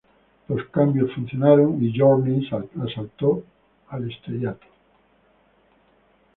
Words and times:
Los 0.47 0.65
cambios 0.69 1.13
funcionaron, 1.13 1.77
y 1.83 1.93
Journey 1.95 2.47
saltó 2.49 3.43
al 3.89 4.09
estrellato. 4.09 4.65